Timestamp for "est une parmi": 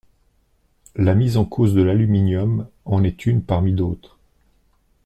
3.03-3.71